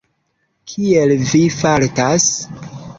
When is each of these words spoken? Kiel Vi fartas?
Kiel 0.71 1.15
Vi 1.27 1.43
fartas? 1.59 2.29